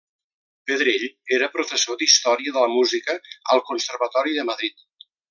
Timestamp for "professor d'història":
1.57-2.55